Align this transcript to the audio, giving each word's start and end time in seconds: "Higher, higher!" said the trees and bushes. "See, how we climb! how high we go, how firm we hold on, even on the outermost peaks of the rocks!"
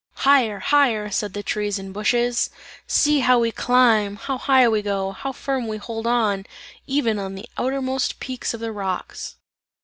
"Higher, 0.25 0.57
higher!" 0.57 1.11
said 1.11 1.33
the 1.35 1.43
trees 1.43 1.77
and 1.77 1.93
bushes. 1.93 2.49
"See, 2.87 3.19
how 3.19 3.37
we 3.37 3.51
climb! 3.51 4.15
how 4.15 4.39
high 4.39 4.67
we 4.67 4.81
go, 4.81 5.11
how 5.11 5.31
firm 5.31 5.67
we 5.67 5.77
hold 5.77 6.07
on, 6.07 6.47
even 6.87 7.19
on 7.19 7.35
the 7.35 7.45
outermost 7.55 8.19
peaks 8.19 8.51
of 8.55 8.61
the 8.61 8.71
rocks!" 8.71 9.35